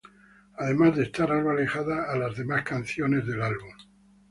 Además 0.57 0.97
de 0.97 1.03
estar 1.03 1.31
algo 1.31 1.51
alejada 1.51 2.11
a 2.11 2.17
las 2.17 2.35
demás 2.35 2.63
canciones 2.63 3.23
del 3.27 3.39
álbum. 3.43 3.69